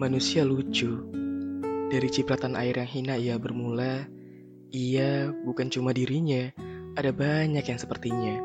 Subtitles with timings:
[0.00, 0.96] Manusia lucu.
[1.92, 4.08] Dari cipratan air yang hina ia bermula,
[4.72, 6.48] ia bukan cuma dirinya,
[6.96, 8.40] ada banyak yang sepertinya.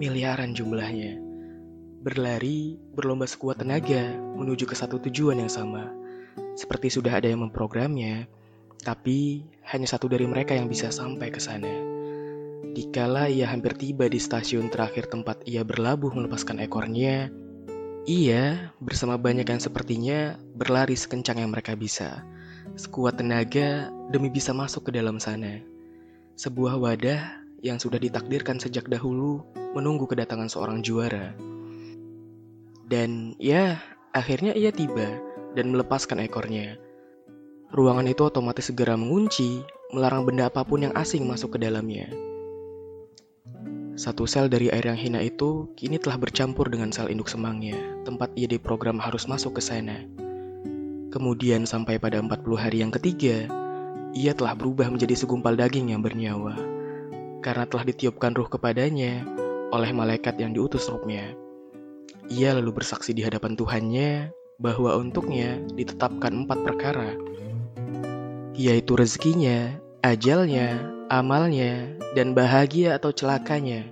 [0.00, 1.20] Miliaran jumlahnya.
[2.00, 5.92] Berlari, berlomba sekuat tenaga menuju ke satu tujuan yang sama.
[6.56, 8.24] Seperti sudah ada yang memprogramnya,
[8.80, 11.84] tapi hanya satu dari mereka yang bisa sampai ke sana.
[12.72, 17.28] Dikala ia hampir tiba di stasiun terakhir tempat ia berlabuh melepaskan ekornya,
[18.04, 22.22] ia bersama banyak yang sepertinya berlari sekencang yang mereka bisa,
[22.78, 25.58] sekuat tenaga demi bisa masuk ke dalam sana.
[26.38, 29.42] Sebuah wadah yang sudah ditakdirkan sejak dahulu
[29.74, 31.34] menunggu kedatangan seorang juara.
[32.88, 33.82] Dan ya,
[34.14, 35.18] akhirnya ia tiba
[35.58, 36.78] dan melepaskan ekornya.
[37.68, 39.60] Ruangan itu otomatis segera mengunci,
[39.92, 42.08] melarang benda apa pun yang asing masuk ke dalamnya.
[43.98, 47.74] Satu sel dari air yang hina itu kini telah bercampur dengan sel induk semangnya,
[48.06, 50.06] tempat ia diprogram harus masuk ke sana.
[51.10, 53.50] Kemudian sampai pada 40 hari yang ketiga,
[54.14, 56.54] ia telah berubah menjadi segumpal daging yang bernyawa.
[57.42, 59.26] Karena telah ditiupkan ruh kepadanya
[59.74, 61.34] oleh malaikat yang diutus rohnya.
[62.30, 64.30] Ia lalu bersaksi di hadapan Tuhannya
[64.62, 67.18] bahwa untuknya ditetapkan empat perkara,
[68.54, 69.74] yaitu rezekinya,
[70.06, 73.88] ajalnya, amalnya, dan bahagia atau celakanya.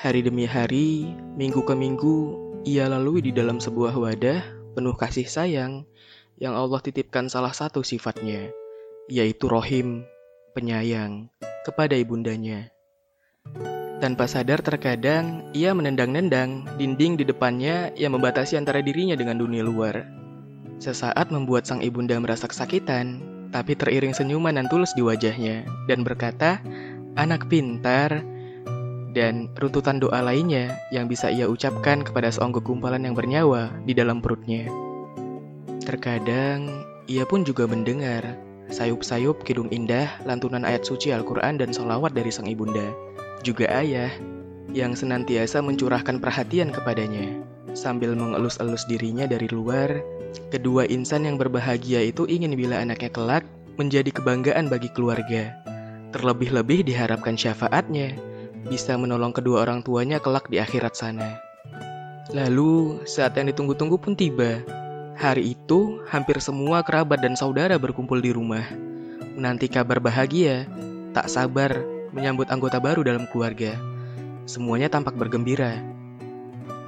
[0.00, 2.18] Hari demi hari, minggu ke minggu,
[2.64, 4.40] ia lalui di dalam sebuah wadah
[4.72, 5.84] penuh kasih sayang
[6.40, 8.48] yang Allah titipkan salah satu sifatnya,
[9.12, 10.08] yaitu rohim,
[10.56, 11.28] penyayang,
[11.68, 12.72] kepada ibundanya.
[14.00, 20.08] Tanpa sadar terkadang ia menendang-nendang dinding di depannya yang membatasi antara dirinya dengan dunia luar.
[20.80, 23.20] Sesaat membuat sang ibunda merasa kesakitan,
[23.50, 26.62] tapi teriring senyuman dan tulus di wajahnya, dan berkata,
[27.18, 28.22] anak pintar,
[29.10, 34.22] dan runtutan doa lainnya yang bisa ia ucapkan kepada seonggok gumpalan yang bernyawa di dalam
[34.22, 34.70] perutnya.
[35.82, 38.38] Terkadang, ia pun juga mendengar
[38.70, 42.86] sayup-sayup kidung indah lantunan ayat suci Al-Quran dan salawat dari sang ibunda
[43.40, 44.12] juga ayah,
[44.72, 47.42] yang senantiasa mencurahkan perhatian kepadanya.
[47.74, 50.02] Sambil mengelus-elus dirinya dari luar,
[50.50, 53.46] kedua insan yang berbahagia itu ingin bila anaknya kelak
[53.78, 55.54] menjadi kebanggaan bagi keluarga.
[56.10, 58.18] Terlebih-lebih diharapkan syafaatnya
[58.66, 61.38] bisa menolong kedua orang tuanya kelak di akhirat sana.
[62.30, 64.62] Lalu, saat yang ditunggu-tunggu pun tiba.
[65.18, 68.64] Hari itu, hampir semua kerabat dan saudara berkumpul di rumah.
[69.34, 70.66] Menanti kabar bahagia,
[71.10, 71.74] tak sabar
[72.14, 73.89] menyambut anggota baru dalam keluarga.
[74.50, 75.78] Semuanya tampak bergembira.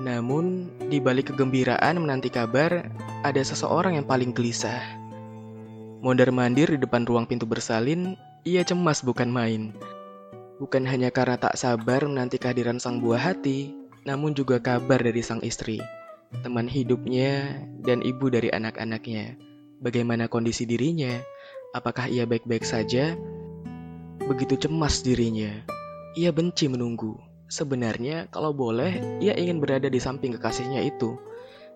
[0.02, 2.90] Namun, di balik kegembiraan menanti kabar,
[3.22, 4.82] ada seseorang yang paling gelisah.
[6.02, 9.70] Mondar-mandir di depan ruang pintu bersalin, ia cemas bukan main.
[10.58, 13.70] Bukan hanya karena tak sabar menanti kehadiran sang buah hati,
[14.02, 15.78] namun juga kabar dari sang istri,
[16.42, 19.38] teman hidupnya, dan ibu dari anak-anaknya.
[19.78, 21.14] Bagaimana kondisi dirinya?
[21.78, 23.14] Apakah ia baik-baik saja?
[24.18, 25.62] Begitu cemas dirinya,
[26.18, 27.30] ia benci menunggu.
[27.52, 31.20] Sebenarnya, kalau boleh, ia ingin berada di samping kekasihnya itu,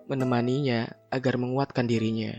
[0.09, 2.33] menemaninya agar menguatkan dirinya.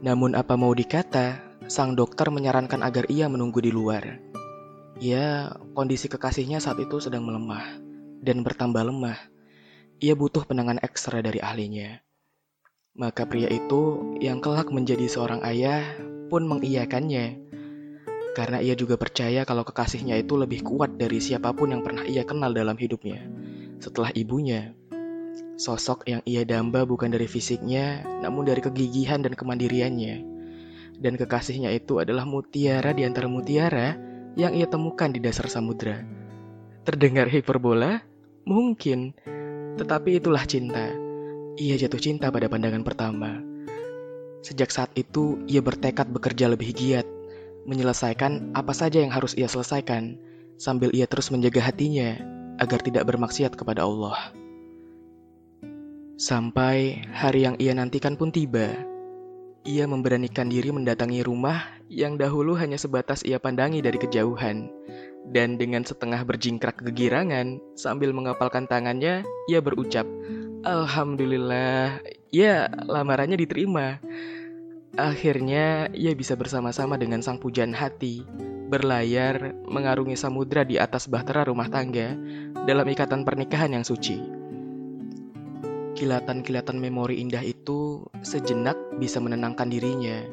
[0.00, 1.36] Namun, apa mau dikata,
[1.68, 4.16] sang dokter menyarankan agar ia menunggu di luar.
[4.96, 7.76] Ya, kondisi kekasihnya saat itu sedang melemah
[8.24, 9.20] dan bertambah lemah.
[10.00, 12.00] Ia butuh penanganan ekstra dari ahlinya.
[12.96, 15.84] Maka pria itu yang kelak menjadi seorang ayah
[16.32, 17.36] pun mengiyakannya
[18.36, 22.20] karena ia juga percaya kalau kekasihnya itu lebih kuat dari siapa pun yang pernah ia
[22.28, 23.24] kenal dalam hidupnya.
[23.80, 24.76] Setelah ibunya,
[25.56, 30.36] sosok yang ia damba bukan dari fisiknya, namun dari kegigihan dan kemandiriannya.
[31.00, 33.96] Dan kekasihnya itu adalah mutiara di antara mutiara
[34.36, 36.04] yang ia temukan di dasar samudra.
[36.84, 38.04] Terdengar hiperbola?
[38.44, 39.16] Mungkin,
[39.80, 40.92] tetapi itulah cinta.
[41.56, 43.40] Ia jatuh cinta pada pandangan pertama.
[44.44, 47.15] Sejak saat itu, ia bertekad bekerja lebih giat
[47.66, 50.16] menyelesaikan apa saja yang harus ia selesaikan,
[50.56, 52.16] sambil ia terus menjaga hatinya
[52.62, 54.16] agar tidak bermaksiat kepada Allah.
[56.16, 58.72] Sampai hari yang ia nantikan pun tiba.
[59.66, 61.60] Ia memberanikan diri mendatangi rumah
[61.92, 64.72] yang dahulu hanya sebatas ia pandangi dari kejauhan.
[65.26, 70.06] Dan dengan setengah berjingkrak kegirangan, sambil mengapalkan tangannya, ia berucap,
[70.62, 71.98] Alhamdulillah,
[72.30, 73.98] ya lamarannya diterima.
[74.96, 78.24] Akhirnya, ia bisa bersama-sama dengan sang pujaan hati,
[78.72, 82.16] berlayar, mengarungi samudra di atas bahtera rumah tangga,
[82.64, 84.16] dalam ikatan pernikahan yang suci.
[86.00, 90.24] Kilatan-kilatan memori indah itu sejenak bisa menenangkan dirinya,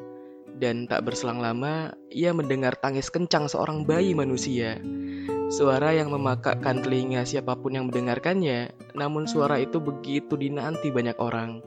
[0.63, 4.80] dan tak berselang lama, ia mendengar tangis kencang seorang bayi manusia.
[5.51, 11.59] Suara yang memakakkan telinga siapa pun yang mendengarkannya, namun suara itu begitu dinanti banyak orang.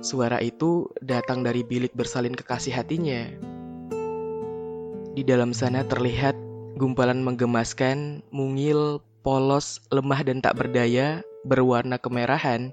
[0.00, 3.28] Suara itu datang dari bilik bersalin kekasih hatinya.
[5.12, 6.32] Di dalam sana terlihat
[6.80, 12.72] gumpalan menggemaskan, mungil, polos, lemah dan tak berdaya, berwarna kemerahan,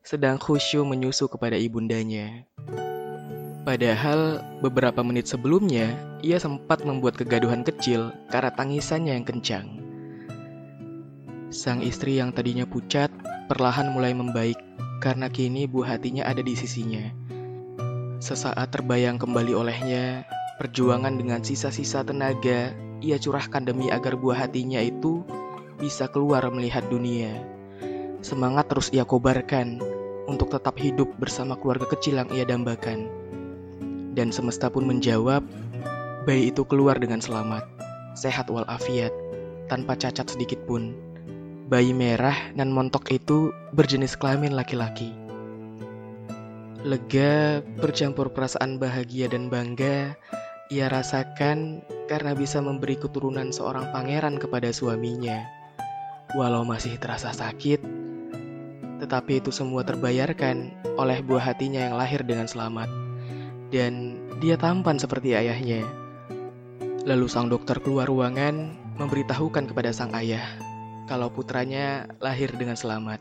[0.00, 2.48] sedang khusyuk menyusu kepada ibundanya.
[3.64, 9.66] Padahal beberapa menit sebelumnya, ia sempat membuat kegaduhan kecil karena tangisannya yang kencang.
[11.48, 13.08] Sang istri yang tadinya pucat
[13.48, 14.60] perlahan mulai membaik
[15.00, 17.08] karena kini buah hatinya ada di sisinya.
[18.20, 20.28] Sesaat terbayang kembali olehnya,
[20.60, 25.24] perjuangan dengan sisa-sisa tenaga ia curahkan demi agar buah hatinya itu
[25.80, 27.32] bisa keluar melihat dunia.
[28.20, 29.80] Semangat terus ia kobarkan
[30.28, 33.23] untuk tetap hidup bersama keluarga kecil yang ia dambakan.
[34.14, 35.42] Dan semesta pun menjawab,
[36.24, 37.66] bayi itu keluar dengan selamat,
[38.14, 39.10] sehat walafiat,
[39.66, 40.94] tanpa cacat sedikit pun.
[41.66, 45.10] Bayi merah dan montok itu berjenis kelamin laki-laki.
[46.84, 50.14] Lega bercampur perasaan bahagia dan bangga
[50.72, 55.44] ia rasakan karena bisa memberi keturunan seorang pangeran kepada suaminya.
[56.32, 57.84] Walau masih terasa sakit,
[59.00, 63.03] tetapi itu semua terbayarkan oleh buah hatinya yang lahir dengan selamat.
[63.74, 65.82] Dan dia tampan seperti ayahnya.
[67.02, 70.46] Lalu sang dokter keluar ruangan memberitahukan kepada sang ayah
[71.10, 73.18] kalau putranya lahir dengan selamat.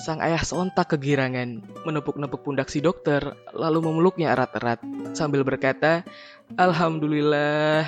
[0.00, 3.20] Sang ayah sontak kegirangan, menepuk-nepuk pundak si dokter,
[3.52, 4.80] lalu memeluknya erat-erat
[5.12, 6.06] sambil berkata,
[6.56, 7.82] Alhamdulillah.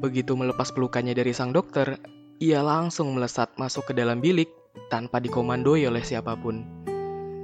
[0.00, 2.00] Begitu melepas pelukannya dari sang dokter,
[2.40, 4.48] ia langsung melesat masuk ke dalam bilik
[4.88, 6.64] tanpa dikomandoi oleh siapa pun.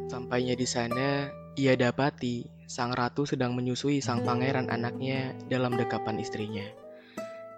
[0.07, 6.69] Sampainya di sana, ia dapati sang ratu sedang menyusui sang pangeran anaknya dalam dekapan istrinya.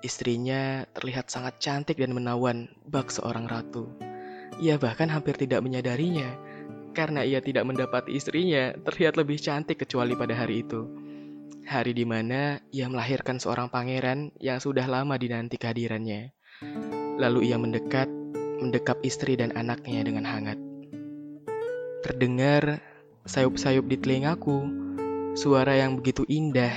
[0.07, 3.91] Istrinya terlihat sangat cantik dan menawan, bak seorang ratu.
[4.63, 6.39] Ia bahkan hampir tidak menyadarinya,
[6.95, 10.87] karena ia tidak mendapati istrinya terlihat lebih cantik kecuali pada hari itu.
[11.67, 16.31] Hari di mana ia melahirkan seorang pangeran yang sudah lama dinanti kehadirannya.
[17.19, 18.07] Lalu ia mendekat,
[18.63, 20.59] mendekap istri dan anaknya dengan hangat.
[22.07, 22.79] Terdengar
[23.27, 24.69] sayup-sayup di telingaku,
[25.35, 26.75] suara yang begitu indah,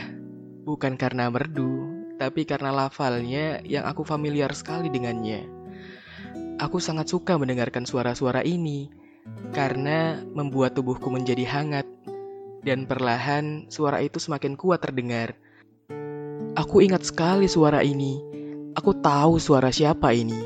[0.66, 1.90] bukan karena merdu,
[2.22, 5.46] tapi karena lafalnya yang aku familiar sekali dengannya.
[6.62, 8.94] Aku sangat suka mendengarkan suara-suara ini
[9.50, 11.90] karena membuat tubuhku menjadi hangat
[12.62, 15.34] dan perlahan suara itu semakin kuat terdengar.
[16.54, 18.22] Aku ingat sekali suara ini.
[18.78, 20.38] Aku tahu suara siapa ini.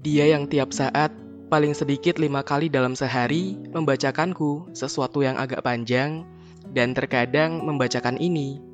[0.00, 1.14] Dia yang tiap saat
[1.50, 6.22] paling sedikit lima kali dalam sehari membacakanku sesuatu yang agak panjang
[6.70, 8.70] dan terkadang membacakan ini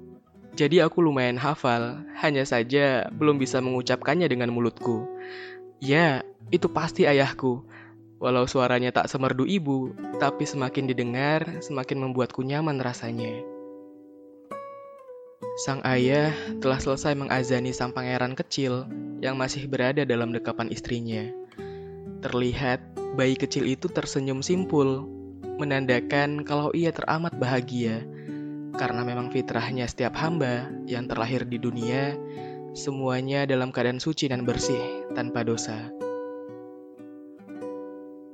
[0.56, 5.04] jadi aku lumayan hafal, hanya saja belum bisa mengucapkannya dengan mulutku.
[5.84, 7.60] Ya, itu pasti ayahku.
[8.16, 13.44] Walau suaranya tak semerdu ibu, tapi semakin didengar, semakin membuatku nyaman rasanya.
[15.60, 16.32] Sang ayah
[16.64, 18.88] telah selesai mengazani sang pangeran kecil
[19.20, 21.28] yang masih berada dalam dekapan istrinya.
[22.26, 22.82] Terlihat
[23.14, 25.06] bayi kecil itu tersenyum simpul,
[25.62, 28.02] menandakan kalau ia teramat bahagia
[28.74, 32.18] karena memang fitrahnya setiap hamba yang terlahir di dunia,
[32.74, 35.86] semuanya dalam keadaan suci dan bersih tanpa dosa.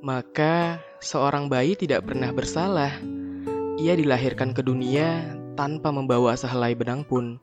[0.01, 2.97] Maka seorang bayi tidak pernah bersalah.
[3.77, 7.37] Ia dilahirkan ke dunia tanpa membawa sehelai benang pun.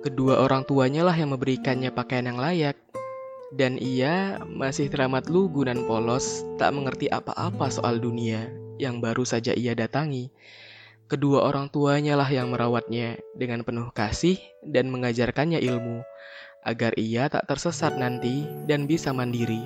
[0.00, 2.80] Kedua orang tuanya lah yang memberikannya pakaian yang layak.
[3.56, 9.56] Dan ia masih teramat lugu dan polos, tak mengerti apa-apa soal dunia yang baru saja
[9.56, 10.28] ia datangi
[11.08, 16.04] Kedua orang tuanya lah yang merawatnya dengan penuh kasih dan mengajarkannya ilmu,
[16.68, 19.64] agar ia tak tersesat nanti dan bisa mandiri.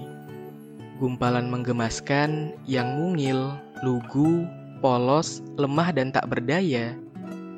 [1.03, 4.47] Gumpalan menggemaskan yang mungil, lugu,
[4.79, 6.95] polos, lemah dan tak berdaya,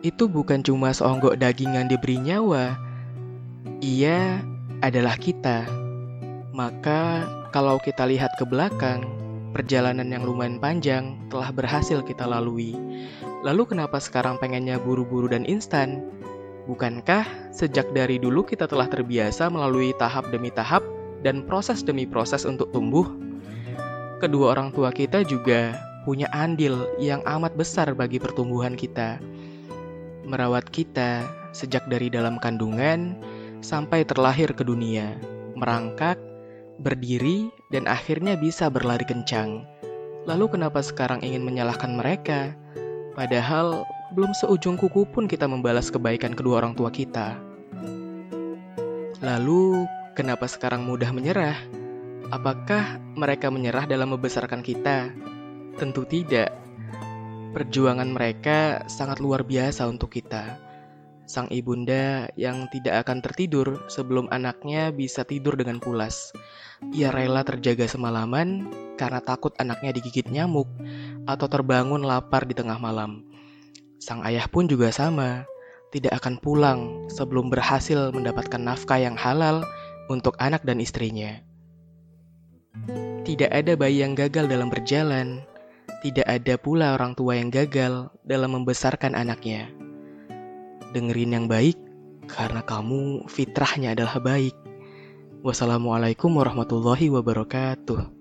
[0.01, 2.81] itu bukan cuma seonggok daging yang diberi nyawa.
[3.85, 4.41] Ia
[4.81, 5.84] adalah kita.
[6.55, 9.03] Maka kalau kita lihat ke belakang,
[9.51, 12.79] perjalanan yang lumayan panjang telah berhasil kita lalui
[13.45, 16.01] Lalu kenapa sekarang pengennya buru-buru dan instan?
[16.65, 20.81] Bukankah sejak dari dulu kita telah terbiasa melalui tahap demi tahap
[21.21, 23.05] dan proses demi proses untuk tumbuh?
[24.17, 25.77] Kedua orang tua kita juga
[26.09, 29.21] punya andil yang amat besar bagi pertumbuhan kita.
[30.25, 33.13] Merawat kita sejak dari dalam kandungan
[33.61, 35.21] sampai terlahir ke dunia,
[35.53, 36.17] merangkak,
[36.81, 39.67] berdiri, dan akhirnya bisa berlari kencang.
[40.25, 42.57] Lalu kenapa sekarang ingin menyalahkan mereka?
[43.13, 43.85] Padahal
[44.17, 47.37] belum seujung kuku pun kita membalas kebaikan kedua orang tua kita.
[49.21, 49.85] Lalu,
[50.17, 51.57] kenapa sekarang mudah menyerah?
[52.33, 55.13] Apakah mereka menyerah dalam membesarkan kita?
[55.77, 56.57] Tentu tidak.
[57.53, 60.64] Perjuangan mereka sangat luar biasa untuk kita.
[61.25, 66.37] Sang ibunda yang tidak akan tertidur sebelum anaknya bisa tidur dengan pulas.
[66.93, 68.69] Ia rela terjaga semalaman
[69.01, 70.69] karena takut anaknya digigit nyamuk
[71.25, 73.25] atau terbangun lapar di tengah malam.
[73.97, 75.49] Sang ayah pun juga sama
[75.95, 79.65] tidak akan pulang sebelum berhasil mendapatkan nafkah yang halal
[80.13, 81.41] untuk anak dan istrinya.
[83.25, 85.41] Tidak ada bayi yang gagal dalam berjalan,
[86.05, 89.84] tidak ada pula orang tua yang gagal dalam membesarkan anaknya.
[90.95, 91.75] Dengerin yang baik,
[92.31, 94.55] karena kamu fitrahnya adalah baik.
[95.43, 98.14] Wassalamualaikum warahmatullahi wabarakatuh.